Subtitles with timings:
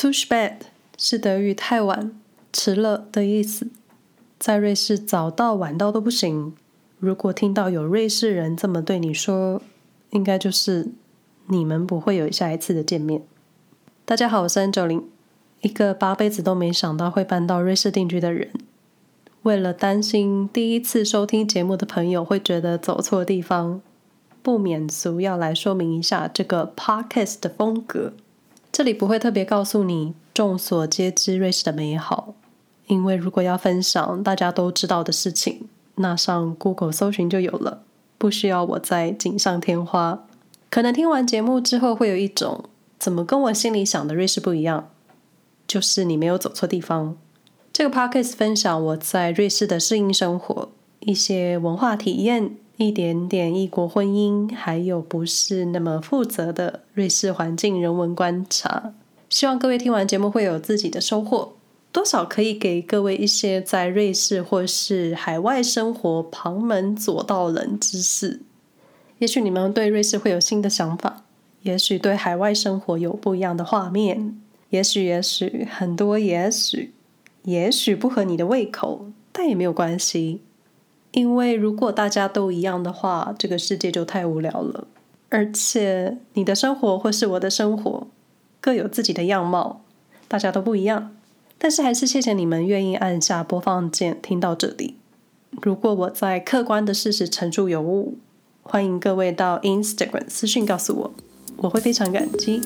[0.00, 0.58] Zu spät
[0.96, 2.12] 是德语太晚、
[2.52, 3.66] 迟了的意思，
[4.38, 6.54] 在瑞士早到晚到都不行。
[7.00, 9.60] 如果听到有瑞士人这么对你说，
[10.10, 10.92] 应该就是
[11.46, 13.24] 你们不会有下一次的见面。
[14.04, 15.04] 大家好，我是 an 九零
[15.62, 18.52] 一个八辈子都没想到会搬到瑞士定居的人。
[19.42, 23.82] 为了担心第一次收听节目的朋友会觉得走错地方，
[24.44, 28.12] 不免俗要来说明一下这个 podcast 的风格。
[28.78, 32.34] 这里不会特别告诉你众所皆知瑞士的美好，
[32.86, 35.68] 因为如果要分享大家都知道的事情。
[35.96, 37.82] 那上 Google 搜寻就有了，
[38.18, 40.24] 不需要我再锦上添花。
[40.70, 42.66] 可能听完节目之后，会有一种
[43.00, 44.88] 怎么跟我心里想的瑞士不一样？
[45.66, 47.16] 就是你没有走错地方。
[47.72, 50.68] 这个 Podcast 分享我在瑞士的适应生活，
[51.00, 58.94] 一些文化体验，一点点异国婚姻，还有不是那么负责的瑞士环境人文观察。
[59.28, 61.54] 希望各位听完节目会有自己的收获。
[61.90, 68.42] 多少可以给各位一些在瑞士或是海外生活旁门左道冷知识。
[69.18, 71.24] 也许你们对瑞士会有新的想法，
[71.62, 76.92] 也许对海外生活有不一样的画面，也许也许很多也许，
[77.42, 80.42] 也许不合你的胃口，但也没有关系，
[81.18, 84.86] 因为如果大家都一样的话，这个世界就太无聊了。
[85.30, 88.06] 而且你的生活或是我的生活
[88.60, 89.80] 各有自己的样貌，
[90.28, 91.16] 大家都不一样。
[91.58, 94.94] 但是还是谢谢你们愿意按下播放键听到这里。
[95.60, 98.16] 如果我在客观的事实陈述有误，
[98.62, 101.12] 欢迎各位到 Instagram 私讯告诉我，
[101.56, 102.60] 我会非常感激。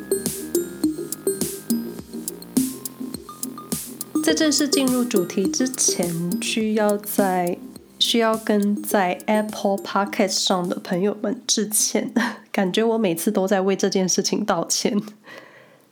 [4.23, 7.57] 在正式进入主题之前，需要在
[8.03, 12.13] 需要跟在 Apple Podcast 上的朋友们致歉，
[12.51, 15.01] 感觉我每次都在为这件事情道歉。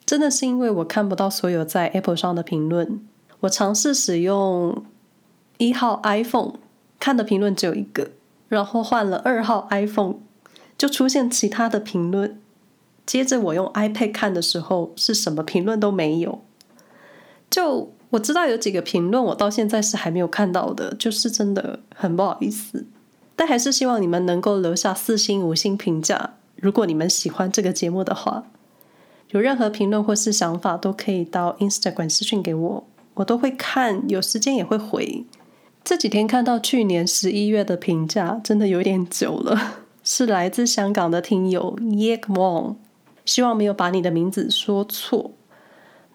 [0.05, 3.00] 真的是因为我看不到所有在 Apple 上的评论。
[3.41, 4.84] 我尝试使用
[5.58, 6.55] 一号 iPhone
[6.98, 8.11] 看的评论只有一个，
[8.48, 10.16] 然后换了二号 iPhone
[10.77, 12.41] 就出现其他的评论。
[13.06, 16.42] 接着我用 iPad 看的时候，是什么评论都没有。
[17.48, 22.84] 就我知道有几个评论，我到现在是还没有看到的，就是真的很不好意思。
[23.34, 28.44] 但还是希望你们能够留下四星、五星评价，如果你们喜欢这个节目的话。
[29.31, 32.84] 有任何评论或是想法，都可以到 Instagram 私讯给我，
[33.15, 35.25] 我都会看，有时间也会回。
[35.84, 42.75] 这几天看到去年十一月的评价，真的有点久了，是来自香港的听友 Yek Wong，
[43.25, 45.31] 希望没有把你的名字说错。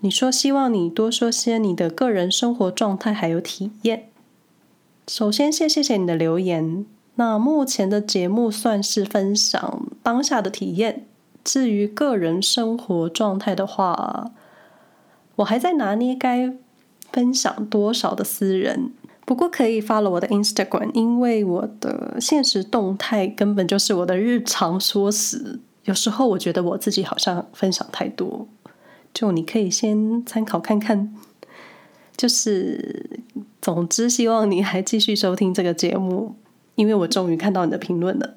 [0.02, 4.10] 你说希望你多说些你的个人生活状态还有体验。
[5.08, 6.86] 首先，先谢谢你的留言。
[7.16, 11.06] 那目前的节目算是分享当下的体验。
[11.44, 14.32] 至于个人生活状态的话，
[15.38, 16.54] 我还在拿捏该
[17.12, 18.92] 分享多少的私人。
[19.26, 25.60] 不过可以发了我的 Instagram，因为我的现实动态根本就是我的日常说辞。
[25.86, 28.48] 有时候我觉得我自己好像分享太多，
[29.16, 31.16] 就你可以先参考看看。
[32.16, 33.20] 就是，
[33.60, 36.36] 总之希望你还继续收听这个节目，
[36.76, 38.36] 因为我终于看到你的评论了。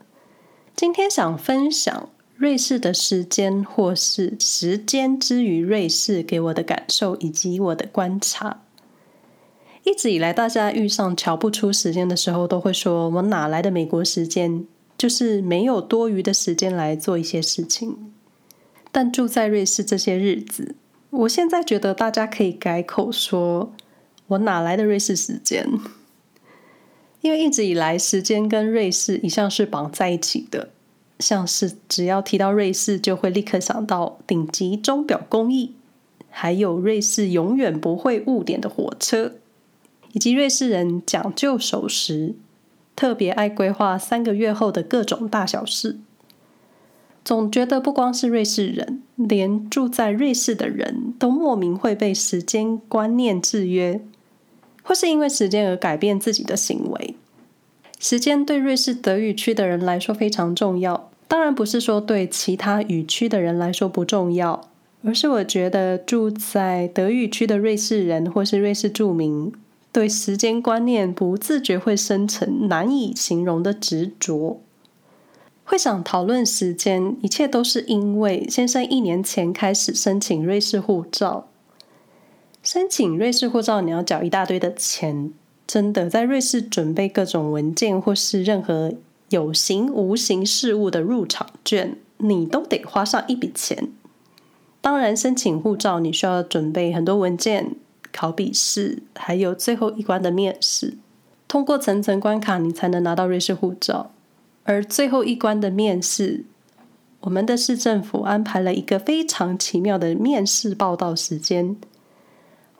[0.74, 2.08] 今天想分享。
[2.36, 8.62] 瑞士的时间，或是时间之于瑞士给我的感受以及我的观察。
[9.82, 14.64] 一直以来，大家遇上瞧不出时间的时候，都会说：“我哪来的美国时间？
[14.96, 18.12] 就是没有多余的时间来做一些事情。”
[18.90, 20.74] 但住在瑞士这些日子，
[21.10, 23.72] 我现在觉得大家可以改口说
[24.28, 25.66] ：“我哪来的瑞士时间？”
[27.20, 30.70] 因为一直以来，时间跟瑞士一向是绑在一起的。
[31.18, 35.74] 像是只要提到瑞士，就会立刻想到顶级钟表工艺，
[36.30, 39.32] 还有瑞士永远不会误点的火车，
[40.12, 42.36] 以及瑞士人讲究守时，
[42.94, 45.98] 特别爱规划三个月后的各种大小事。
[47.28, 54.00] 总觉得不光是瑞士人，连住在瑞士的人都莫名会被时间观念制约，
[54.82, 57.16] 或是因为时间而改变自己的行为。
[57.98, 64.70] 时间对瑞士德语区的人来说非常重要，当然不是说对其他语区的人来说不重要，
[65.04, 69.52] 而是我觉得住在德语区的瑞士人或是瑞士住民，
[69.92, 74.62] 对时间观念不自觉会生成难以形容的执着。
[75.68, 81.46] 会想讨论时间，一切都是因为先生一年前开始申请瑞士护照，
[82.62, 85.30] 申请瑞士护照你要缴一大堆的钱。
[85.66, 88.94] 真的在瑞士准备各种文件，或是任何
[89.28, 93.90] 有形无形事物的入场券，你都得花上一笔钱。
[94.80, 97.72] 当然，申请护照你需要准备很多文件、
[98.10, 100.96] 考笔试，还有最后一关的面试。
[101.46, 104.10] 通过层层关卡，你才能拿到瑞士护照。
[104.68, 106.44] 而最后一关的面试，
[107.20, 111.74] 我们的市政府安排了一个非常奇妙的面试报到时间，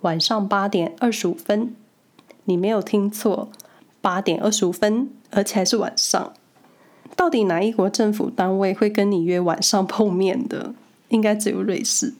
[0.02, 1.75] 晚上八点二十五分。
[2.44, 3.50] 你没有听错，
[4.02, 6.35] 八点二十五分，而且还是晚上。
[7.17, 10.75] 到底哪一国政府单位会跟你约晚上碰面的？
[11.08, 12.12] 应该只有瑞士，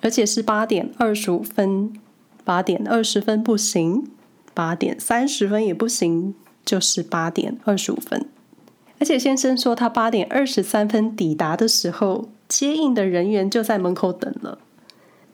[0.00, 1.92] 而且是八点二十五分，
[2.42, 4.10] 八点二十分不行，
[4.54, 8.26] 八点三十分也不行，就是八点二十五分。
[9.00, 14.58] 而且先生说，他八点二十三分抵达的时候，接应的人员就在门口等了。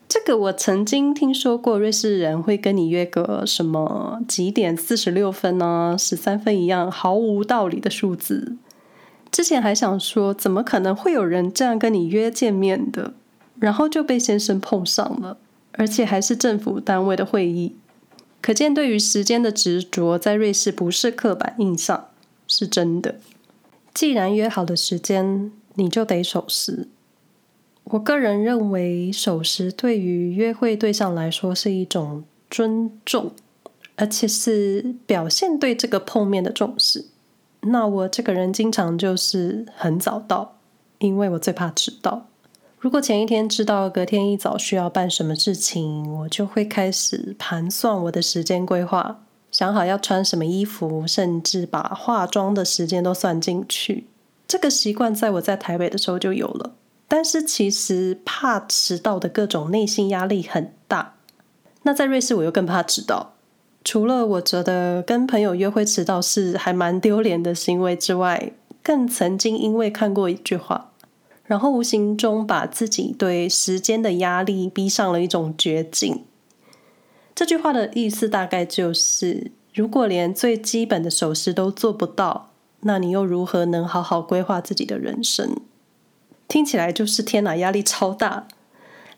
[0.06, 8.56] 这个我曾经听说过，瑞士人会跟你约个什么几点四十六分呢、十三分一样毫无道理的数字。
[9.32, 13.14] 之前还想说，怎么可能会有人这样跟你约见面的？
[13.58, 15.38] 然后就被先生碰上了，
[15.72, 17.74] 而且还是政府单位的会议。
[18.42, 22.08] 可见对于时间的执着，在瑞士不是刻板印象，
[22.46, 23.16] 是真的。
[23.94, 26.88] 既然约好的时间，你就得守时。
[27.84, 33.30] 我个人认为，守时对于约会对象来说是一种尊重，
[33.94, 37.06] 而且是表现对这个碰面的重视。
[37.60, 40.56] 那我这个人经常就是很早到，
[40.98, 42.26] 因为我最怕迟到。
[42.78, 49.23] 如果前一天知道隔天一早需要办什么事情，我就会开始盘算我的时间规划，
[49.54, 54.08] 想好要穿什么衣服，甚至把化妆的时间都算进去。
[54.48, 56.72] 这个习惯在我在台北的时候就有了。
[57.06, 61.14] 但是其实怕迟到的各种内心压力很大。
[61.84, 63.34] 那在瑞士我又更怕迟到。
[63.84, 68.50] 除了我觉得跟朋友约会迟到是还蛮丢脸的行为之外，
[68.82, 70.90] 更曾经因为看过一句话，
[71.44, 76.24] 然后无形中把自己对时间的压力逼上了一种绝境。
[77.34, 82.50] 这句话的意思大概就是：如果连最基本的守时都做不到，
[82.80, 85.56] 那你又如何能好好规划自己的人生？
[86.46, 88.46] 听起来就是天哪，压力超大。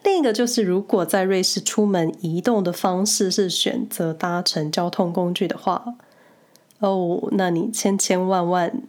[0.03, 5.97] 另一个就是，如果在瑞士出门移动的方式是选择搭乘交通工具的话，
[6.79, 8.83] 哦，那你千千万万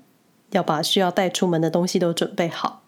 [0.52, 2.84] 要把需要带出门的东西都准备好，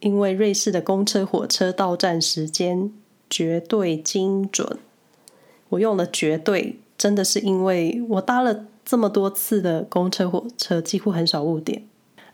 [0.00, 2.92] 因为瑞士的公车、火车到站时间
[3.28, 4.78] 绝对精准。
[5.70, 11.82] 我用了“绝对”，真的是因为我搭了这么多次的公车、火车，几乎很少误点。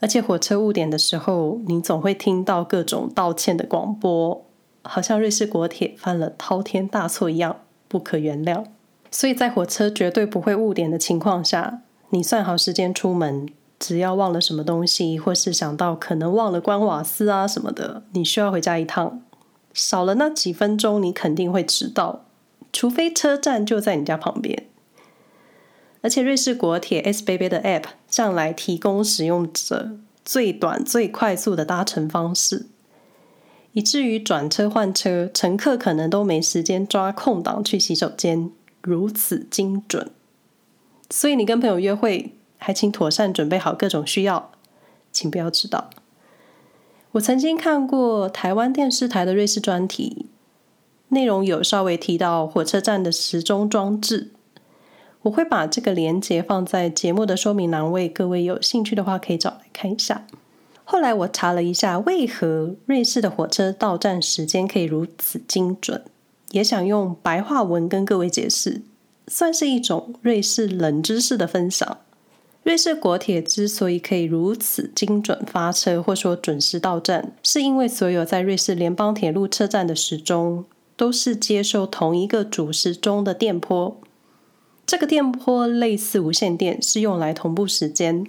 [0.00, 4.44] 而且火车误点的时候，你总会听到各种道歉的广播，
[4.82, 7.56] 好像瑞士国铁犯了滔天大错一样，
[7.86, 8.64] 不可原谅。
[9.10, 19.22] 所以在火车绝对不会误点的情况下，你算好时间出门，只要忘了什么东西，或是想到可能忘了关瓦斯啊什么的，你需要回家一趟，
[19.72, 22.24] 少了那几分钟，你肯定会迟到，
[22.72, 24.66] 除非车站就在你家旁边。
[26.00, 29.92] 而且瑞士国铁 sba 的 App 向来提供使用者
[30.24, 32.66] 最短、最快速的搭乘方式，
[33.72, 40.10] 以至于转车换车，乘客可能都没时间抓空档去洗手间，如此精准。
[41.08, 44.50] 所以你跟朋友约会，还请妥善准备好各种需要，
[45.12, 45.90] 请不要迟到。
[47.12, 50.26] 我曾经看过台湾电视台的瑞士专题，
[51.12, 54.30] 内容有稍微提到火车站的时钟装置。
[55.22, 60.26] 我会把这个连接放在节目的说明栏位，各位有兴趣的话可以找来看一下。
[60.84, 66.02] 后来我查了一下，为何瑞士的火车到站时间可以如此精准，
[66.50, 68.80] 也想用白话文跟各位解释，
[69.28, 71.98] 算是一种瑞士冷知识的分享。
[72.64, 80.64] 瑞士国铁之所以可以如此精准发车，或说准时到站，是因为所有在瑞士联邦铁路车站的时钟
[80.96, 84.00] 都是接收同一个主时钟的电波。
[84.84, 88.26] 这个电波类似无线电，是用来同步时间，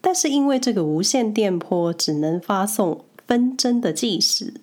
[0.00, 4.54] 但是因为这个无线电波只能发送分针的计时，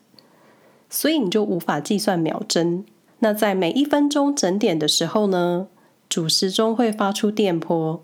[0.90, 2.86] 所以你就无法计算秒针。
[3.20, 5.68] 那在每一分钟整点的时候呢，
[6.10, 8.02] 主时钟会发出电波，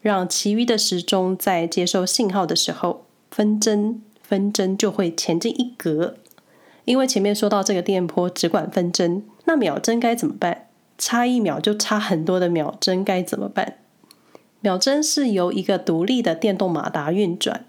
[0.00, 6.16] 让其余的时钟在接收信号的时候，分针分针就会前进一格。
[6.84, 10.66] 因为前面说到这个电波只管分针，那秒针该怎么办？
[10.98, 13.78] 差一秒就差很多的秒针该怎么办？
[14.60, 17.64] 秒针是由一个独立的电动马达运转，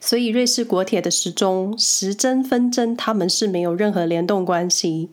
[0.00, 5.10] 所以瑞士国铁的时钟时针分针它们是没有任何联动关系。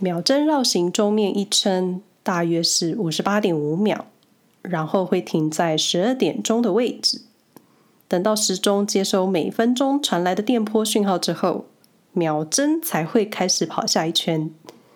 [0.00, 4.06] 秒针绕行钟面一圈大约是五十八点五秒，
[4.62, 7.20] 然后会停在十二点钟的位置。
[8.08, 11.66] 等到时钟接收每分钟传来的电波讯号之后，
[12.14, 14.50] 秒针才会开始跑下一圈。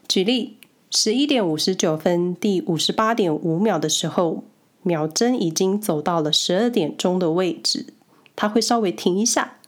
[0.08, 0.56] 举例，
[0.90, 4.44] 十一点五十九分第五十八点五秒的时候，
[4.82, 7.92] 秒针已经走到了十二点钟的位置，
[8.34, 9.58] 它会稍微停一下，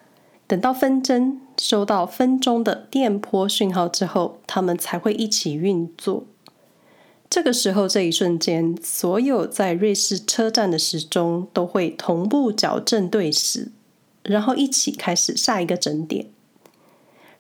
[0.47, 6.25] 等到分针收到分钟的电波讯号之后，它们才会一起运作。
[7.29, 13.71] 这个时候，这一瞬间，所有在瑞士车站的时钟都会同步矫正对时，
[14.23, 16.27] 然后一起开始下一个整点。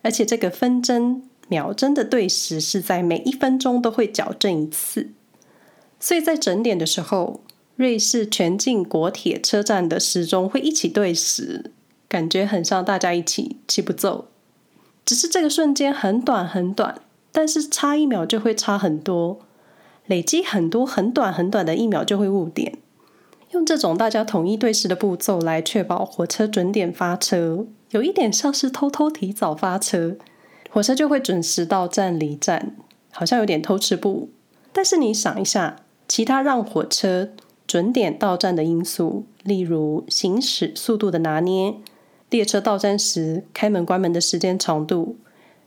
[0.03, 5.11] 而且，这个分针、秒针的对时是在每一分钟都会矫正一次。
[5.99, 7.41] 所以在整点的时候，
[7.77, 11.71] 瑞士全境国铁车站的时钟会一起对时，
[12.09, 14.29] 感觉很像大家一起齐步走。
[15.05, 17.01] 只是这个瞬间很短很短，
[17.33, 19.41] 但是差一秒就会差很多。
[20.07, 22.79] 累积很多很短很短的一秒就会误点，
[23.53, 30.17] 用这种大家统一对时的步骤来确保火车准点发车，有一点像是偷偷提早发车，
[30.71, 32.77] 火车就会准时到站离站，
[33.11, 34.31] 好像有点偷吃步。
[34.73, 37.31] 但是你想一下，其他让火车
[37.67, 41.75] 准点到站的因素，例如行驶速度的拿捏、
[42.31, 45.17] 列车到站时开门关门的时间长度。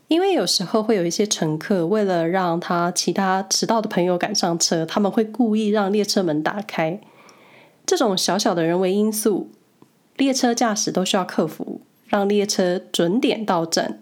[0.08, 7.02] 因为有时候会有一些乘客为了让他其他迟到的朋友赶上车，他们会故意让列车门打开。
[7.86, 9.50] 这种小小的人为因素，
[10.16, 11.73] 列车驾驶都需要克服，
[12.14, 14.00] 让列车准点到站，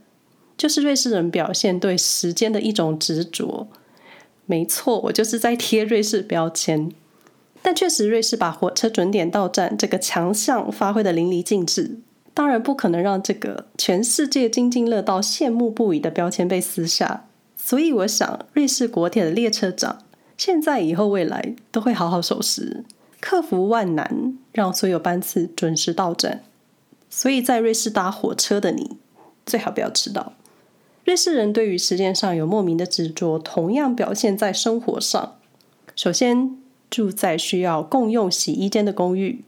[0.58, 3.70] 就是瑞士人表现对时间的一种执着。
[4.46, 6.91] 没错，我就是在贴瑞士标签。
[7.62, 12.00] 但确实，瑞士把火车准点到站这个强项发挥得淋漓尽致。
[12.34, 20.00] 当然不可能让这个全世界津津乐道、羡慕不已的标签被撕下，所以我想，瑞士国铁的列车长
[20.36, 22.84] 现在、以后、未来都会好好守时，
[23.22, 26.44] 克服万难，让所有班次准时到站。
[27.12, 28.98] 所以在瑞士搭火车的你，
[29.46, 30.34] 最好不要迟到。
[31.03, 35.36] 瑞士人对于时间上有莫名的执着，同样表现在生活上。
[35.96, 36.58] 首先，
[36.89, 39.44] 住在需要共用洗衣间的公寓。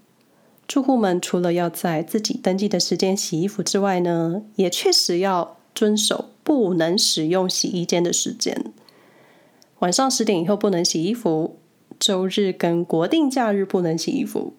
[0.68, 8.74] 住户们除了要在自己登记的时间洗衣服之外呢，也确实要遵守不能使用洗衣间的时间。
[9.80, 11.58] 晚上十点以后不能洗衣服，
[12.00, 14.54] 周日跟国定假日不能洗衣服。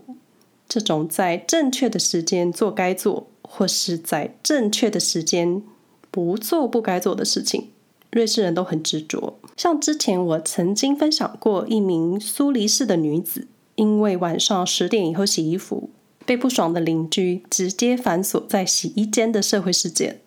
[0.68, 5.62] 这种在正确的时间做该做，或是在正确的时间
[6.10, 7.70] 不做不该做的事情，
[8.10, 9.38] 瑞士人都很执着。
[9.56, 15.90] 像之前我曾经分享过一名苏黎世的女子，因为晚上十点以后洗衣服。
[16.26, 20.22] 被不爽的邻居直接反锁在洗衣间的社会事件，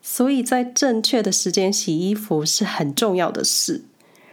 [0.00, 3.82] 所以在正确的时间洗衣服是很重要的事，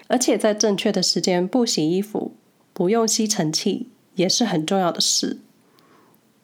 [0.08, 2.32] 而且在正确的时间不洗衣服、
[2.72, 5.40] 不用吸尘器也是很重要的事。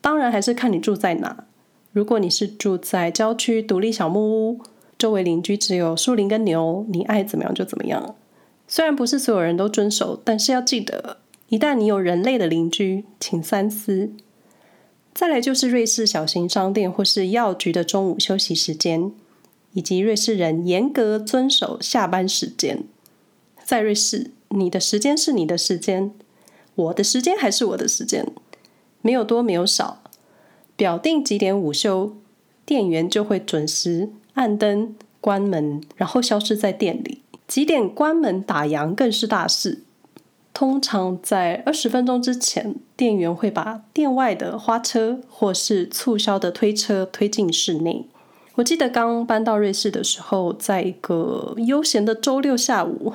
[0.01, 1.45] 当然还是看你住在哪，
[1.91, 4.61] 如果你是住在郊区独立小木屋，
[4.97, 8.15] 周围邻居只有树林跟牛，你爱怎么样就怎么样。
[8.67, 11.17] 虽然不是所有人都遵守，但是要记得，
[11.49, 14.11] 一旦你有人类的邻居，请三思。
[15.13, 19.11] 再来就是瑞士小型商店或是药局的中午休息时间，
[19.73, 22.83] 以及瑞士人严格遵守下班时间。
[23.63, 26.11] 在瑞士，你的时间是你的时间，
[26.77, 28.31] 我的时间还是我的时间，
[29.01, 30.01] 没有多没有少。
[30.75, 32.15] 表定几点午休，
[32.65, 37.23] 店员就会准时按灯关门，然后消失在店里。
[37.47, 39.83] 几点关门打烊更是大事。
[40.53, 48.07] 通常在二十分钟之前，店员会把店外的花车或是促销的推车推进室内。
[48.55, 53.13] 我记得刚搬到瑞士的时候，在一个悠闲的周六下午，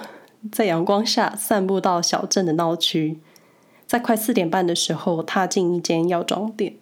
[0.51, 3.21] 在阳光下散步到小镇的闹区，
[3.93, 6.77] 在快四点半的时候踏进一间药妆店。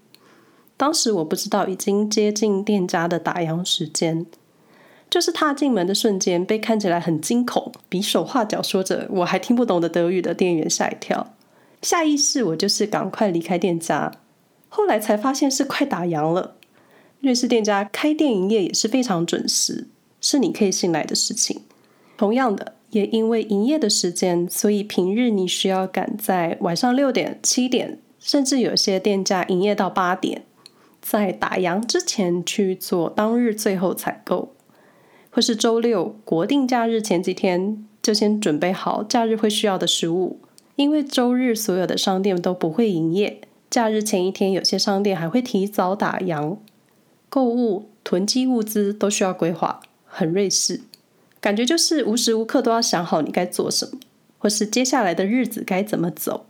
[0.76, 4.26] 当时我不知道已经接近店家的打烊时间。
[5.10, 11.34] 就是踏进门的瞬间，被看起来很惊恐、比手画脚说着我还听不懂的德语的店员吓一跳。
[11.82, 14.12] 下意识我就是赶快离开店家。
[14.68, 16.54] 后来才发现是快打烊了。
[17.18, 19.88] 瑞士店家开店营业也是非常准时，
[20.20, 21.62] 是你可以信赖的事情。
[22.16, 30.44] 同样的，也因为营业的时间，所以平日你需要赶在晚上六点、七点，甚至有些店家营业到八点，
[31.00, 34.52] 在打烊之前去做当日最后采购。
[35.32, 40.40] 或是周六国定假日前几天就先准备好假日会需要的食物，
[40.74, 46.56] 因为周日所有的商店都不会营业，假日前一天有些商店还会提早打烊。
[47.28, 50.80] 购物囤积物资都需要规划，很瑞士，
[51.40, 53.98] 感觉就是无时无刻都要想好你该做什么，
[54.38, 56.46] 或是接下来的日子该怎么走，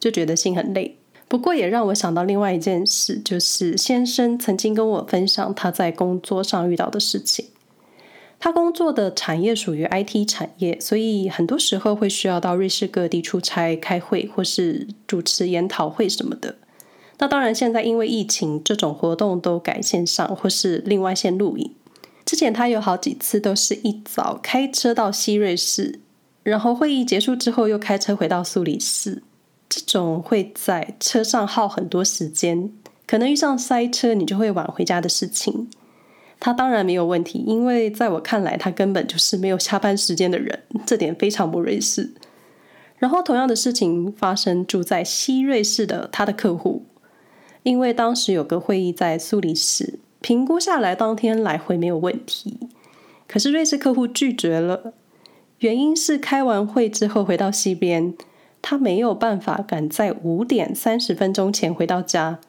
[0.00, 0.98] 就觉得心很累。
[1.28, 7.46] 不过也让我想到另外一件事，就是先生曾经跟我分享他在工作上遇到的事情。
[8.38, 16.56] 他工作的产业属于 IT 产业，所以很多时候会需要到瑞士各地出差、开会或是主持研讨会什么的。
[17.18, 21.72] 那当然，现在因为疫情，这种活动都改线上或是另外线录影。
[22.26, 26.00] 之前他有好几次都是一早开车到西瑞士，
[26.42, 29.22] 然后会议结束之后又开车回到苏黎世。
[29.68, 32.70] 这种会在车上耗很多时间，
[33.06, 35.68] 可能遇上塞车，你就会晚回家的事情，
[36.40, 42.12] 他当然没有问题，因为在我看来，他根本就是没有下班时间的人，这点非常不瑞士。
[42.98, 46.86] 然后同样的事情发生住在西瑞士的他的客户，
[47.62, 50.00] 因为当时有个会议在苏黎世。
[50.20, 52.58] 评估下来，当天来回没有问题。
[53.28, 54.92] 可是瑞士客户拒绝了，
[55.58, 58.14] 原因是开完会之后回到西边，
[58.62, 62.40] 他没有办法赶在五点三十分钟前回到家。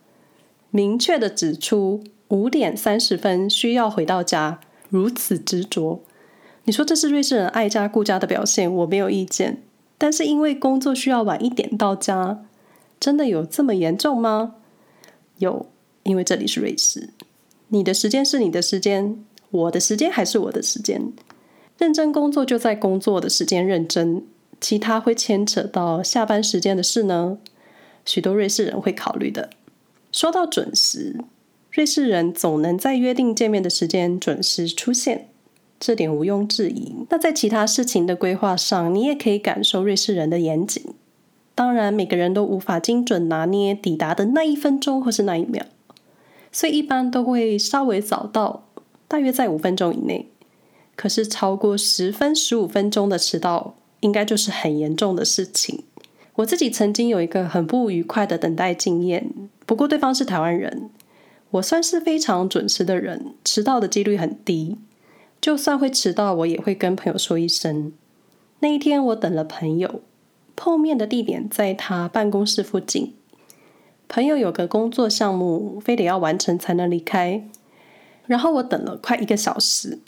[0.69, 4.59] 明确的指出五点三十分需要回到家，
[4.89, 6.01] 如此执着。
[6.65, 9.63] 你说这是瑞士人爱家顾家的表现，我没有意见。
[9.97, 12.43] 但是因为工作需要晚一点到家，
[12.99, 14.55] 真的有这么严重吗？
[15.37, 15.65] 有，
[16.03, 17.09] 因为这里是瑞士。
[17.69, 21.11] 你的时间是你的时间，我的时间还是我的时间。
[21.77, 24.23] 认真工作就在工作的时间认真，
[24.59, 27.37] 其他会牵扯到下班时间的事呢？
[28.05, 29.49] 许多瑞士人会考虑的。
[30.11, 31.17] 说到准时，
[31.69, 35.27] 瑞士人总能在约定见面的时间准时出现，
[35.79, 37.05] 这点毋庸置疑。
[37.09, 40.83] 那在其他事情的规划上，你也可以感受瑞士人的严谨。
[41.53, 45.65] 当然，每个人都无法精准拿捏抵达的那一分钟或是那一秒。
[46.57, 48.63] 所以一般都会稍微早到，
[49.07, 50.27] 大约在五分钟以内。
[50.95, 55.83] 可是超过十分、十五分钟的迟到，应该就是很严重的事情。
[56.37, 59.29] 我自己曾经有一个很不愉快的等待经验，
[59.67, 60.89] 不过对方是台湾人，
[61.51, 64.79] 我算是非常准时的人，迟到的几率很低。
[65.39, 67.93] 就算会迟到，我也会跟朋友说一声。
[68.61, 70.01] 那一天我等了朋友，
[70.55, 73.13] 碰面的地点在他办公室附近。
[74.09, 77.43] 朋友有个工作项目，非得要完成才能离开。
[78.25, 79.99] 然后我等了快一个小时，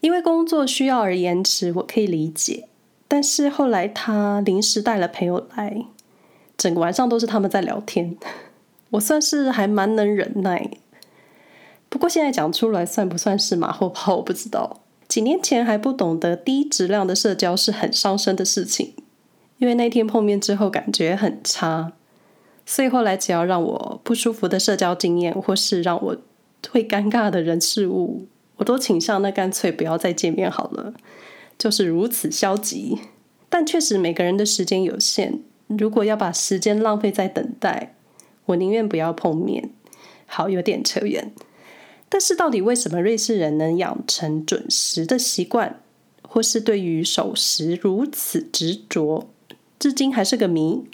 [0.00, 2.68] 因为工作需要而延迟，我可以理解。
[3.06, 5.86] 但是后来他临时带了朋友来，
[6.56, 8.16] 整个晚上都是他们在聊天。
[8.90, 10.70] 我算是还蛮能忍耐，
[11.88, 14.80] 不过现在讲出来算不算是马后炮，我不知道。
[15.08, 18.94] 几年前还不懂得低质量的社交是很伤身的事情，
[19.58, 21.92] 因为那天碰面之后感觉很差。
[22.66, 26.16] 所以后来，只要让我不舒服的社交经验，或是让我
[26.70, 30.94] 会尴尬的人事物，我都倾向那干脆不要再见面好了，
[31.58, 32.98] 就是如此消极。
[33.50, 37.94] 但确实每个人的时间有限，如果要把时间浪费在等待，
[38.46, 39.70] 我宁愿不要碰面。
[40.26, 41.32] 好，有点扯远。
[42.08, 45.80] 但是到底为什么瑞士人能养成准时的习惯，
[46.22, 49.28] 或是对于守时如此执着，
[49.78, 50.84] 至今还是个谜。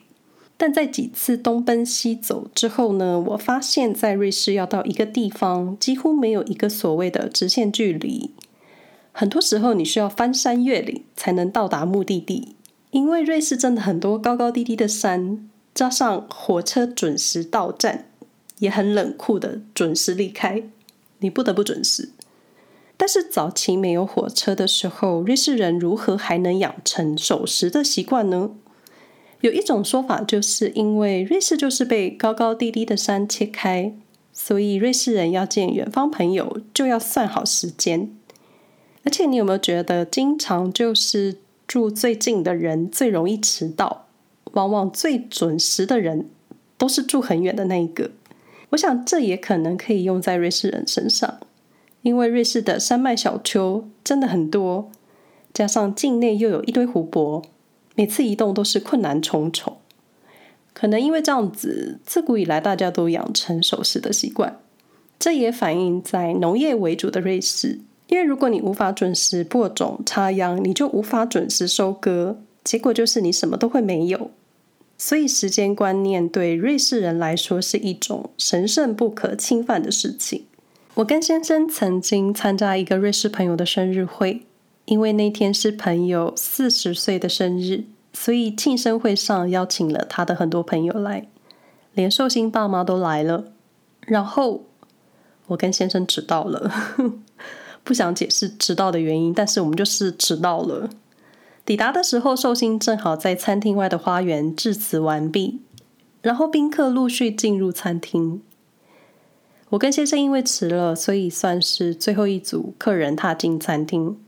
[0.62, 8.30] 但在几次东奔西走之后呢，我发现，在瑞士要到一个地方，几乎没有一个所谓的直线距离。
[9.10, 12.56] 很多时候，你需要翻山越岭才能到达目的地，
[12.90, 18.10] 因为瑞士真的很多高高低低的山，加上火车准时到站，
[18.58, 20.64] 也很冷酷的准时离开，
[21.20, 22.10] 你不得不准时。
[22.98, 28.50] 但是早期没有火车的时候，瑞士人如何还能养成守时的习惯呢？
[29.40, 33.94] 有一种说法，就是因为瑞士就是被高高低低的山切开，
[34.32, 38.10] 所以瑞士人要见远方朋友就要算好时间。
[39.02, 44.06] 而且你有没有觉得，经常就是住最近的人最容易迟到，
[44.52, 46.28] 往往最准时的人
[46.76, 48.10] 都是住很远的那一个。
[48.70, 51.40] 我想这也可能可以用在瑞士人身上，
[52.02, 54.90] 因为瑞士的山脉小丘真的很多，
[55.54, 57.42] 加上境内又有一堆湖泊。
[57.94, 59.76] 每次移动都是困难重重，
[60.72, 64.58] 可能因为这样子，自古以来大家都养成守时的习惯。
[65.18, 74.30] 这也反映在农业为主的瑞士，因为如果你无法准时播种、插秧，你就无法准时收割，结果就是你什么都会没有。
[74.96, 80.44] 所以时间观念对瑞士人来说是一种神圣不可侵犯的事情。
[80.94, 84.42] 我跟先生曾经参加一个瑞士朋友的生日会。
[84.90, 91.28] 因为那天是朋友四十岁的生日，所以庆生会上邀请了他的很多朋友来，
[91.94, 93.52] 连寿星爸妈都来了。
[94.00, 94.64] 然后
[95.46, 96.68] 我跟先生迟到了，
[97.84, 100.90] 不想解释迟到的原因，但是我们就是迟到了。
[101.64, 105.60] 抵达的时候，寿星正好在餐厅外的花园致辞完毕，
[106.20, 108.42] 然后宾客陆续进入餐厅。
[109.68, 114.18] 我跟先生因为迟了，所以算是最后一组客人踏进餐厅。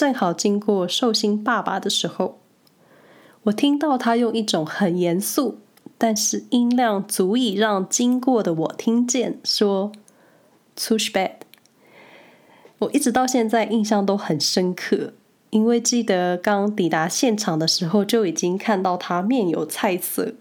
[0.00, 2.38] 正好经过寿星爸爸的时候，
[3.42, 5.58] 我听到他用一种很严肃，
[5.98, 9.92] 但是音量足以让经过的我听见，说
[10.74, 11.32] “too bad”。
[12.78, 15.12] 我一直到现在印象都很深刻，
[15.50, 20.32] 因为记得刚抵达现场的时候就已经看到他面有菜色。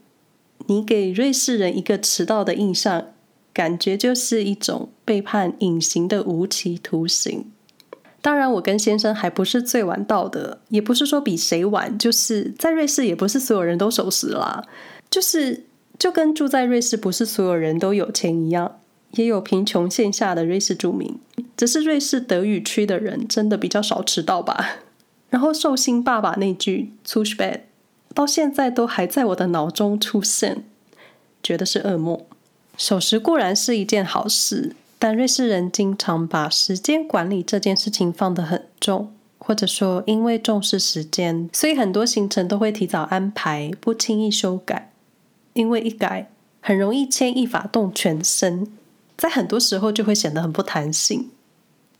[0.67, 3.07] 你给瑞士人一个迟到的印象，
[3.51, 7.51] 感觉就是一种被判隐形的无期徒刑。
[8.21, 14.63] 当然，我跟先生还不是最晚到的，也不是说比谁晚，就是在瑞士也不是所有人都守时啦。
[15.09, 15.65] 就是
[15.97, 18.79] 就跟住在瑞士不是所有人都有钱一样，
[19.11, 21.17] 也有贫穷线下的瑞士住民。
[21.55, 24.79] 只是瑞士德语区的人真的比较少迟到吧。
[25.29, 27.61] 然后寿星爸爸那句 “zu spät”，
[28.13, 30.63] 到现在都还在我的脑中出现，
[31.41, 32.19] 觉得是噩梦。
[32.77, 44.91] 守时固然是一件好事，但瑞士人经常把时间管理这件事情放得很重，或者说因为重视时间，所以很多行程都会提早安排，不轻易修改。
[45.53, 46.29] 因为一改，
[46.61, 48.67] 很容易牵一发动全身，
[49.17, 51.31] 在很多时候就会显得很不弹性。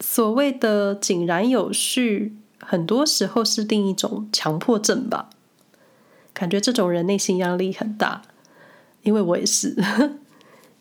[0.02, 5.30] 所谓的井然有序，很多时候是另一种强迫症吧？
[6.34, 8.22] 感觉这种人内心压力很大，
[9.04, 9.76] 因为我也是。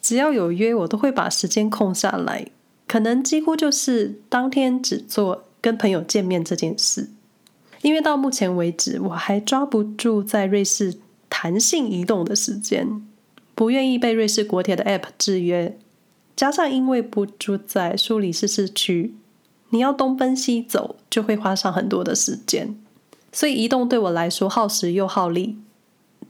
[0.00, 2.46] 只要有约，我都会把时间空下来，
[2.86, 7.10] 可能几乎就是当天只做跟朋友见面这件事。
[7.82, 10.96] 因为到目前为止，我还抓不住在瑞士
[11.28, 13.06] 弹性移动的时间，
[13.54, 15.78] 不愿意被瑞士国铁的 App 制约，
[16.34, 19.14] 加上因为不住在苏黎世市区，
[19.70, 22.76] 你要东奔西走，就会花上很多的时间，
[23.30, 25.58] 所以移动对我来说耗时又耗力。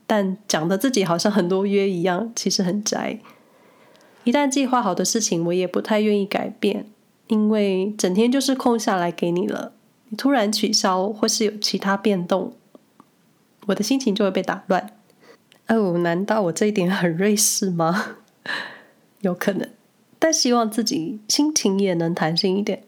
[0.06, 3.20] 但讲的自己好像很多约一样，其实很宅。
[4.24, 6.86] 一旦计划好的事情，我也不太愿意改变，
[7.28, 9.72] 因为整天就是空下来给你了。
[10.10, 12.52] 你突然取消或是有其他变动，
[13.66, 14.94] 我的心情就会被打乱。
[15.68, 18.16] 哦，难道我这一点很瑞士吗？
[19.20, 19.68] 有可能，
[20.18, 22.84] 但希望自己心情也能弹性一点。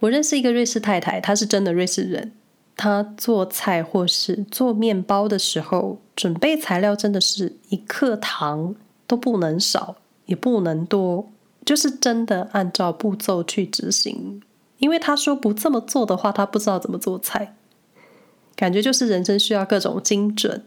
[0.00, 2.32] 我认识一个瑞士太太，她是真的瑞士人。
[2.76, 8.76] 她做菜或是做面包的时候，准备材料真的是一克糖
[9.08, 11.28] 都不能少，也不能多，
[11.64, 14.40] 就是真的按照步骤去执行。
[14.78, 17.56] 因为他说不这么做的话，他不知道怎么做菜。
[18.54, 20.62] 感觉就是人生需要各种精准，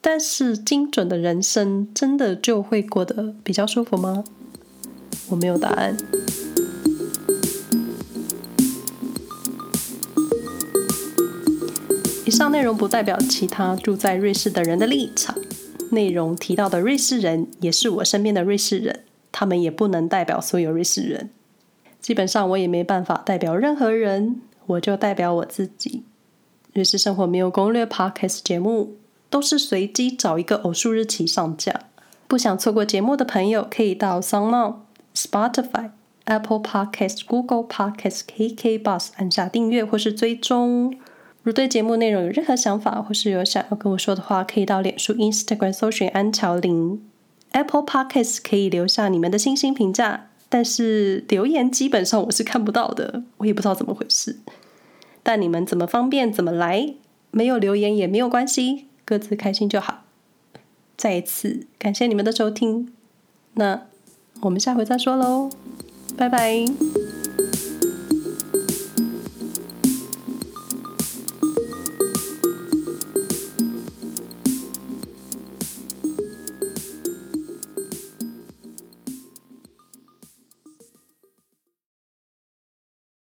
[0.00, 4.24] 但是精准的人生真的就会过得比较舒服吗？
[5.28, 5.96] 我没有答案。
[12.24, 15.34] 以上内容不代表其他住在瑞士的人的立场。
[15.90, 21.30] 内容提到的瑞士人也是我身边的瑞士人，他们也不能代表所有瑞士人。
[22.00, 26.04] 基本上我也没办法代表任何人，我就代表我自己。
[26.72, 28.96] 瑞士生活没有攻略 Podcast 节目
[29.28, 31.82] 都是随机找一个偶数日期上架。
[32.28, 34.76] 不想错过节目的朋友，可以到 SoundOn、
[35.14, 35.90] Spotify、
[36.24, 40.94] Apple Podcast、Google Podcast、KK Bus 按下订阅或是追踪。
[41.48, 47.02] 如对节目内容有任何想法，或是有想要跟我说的话，可以到脸书、Instagram 搜寻安乔林。
[47.52, 54.40] Apple Podcast 可以留下你们的星星评价，但是留言基本上我是看不到的，我也不知道怎么回事。
[55.22, 56.92] 但你们怎么方便怎么来，
[57.30, 60.04] 没有留言也没有关系，各自开心就好。
[60.98, 62.92] 再一次感谢你们的收听，
[63.54, 63.86] 那
[64.42, 65.48] 我们下回再说喽，
[66.14, 67.17] 拜拜。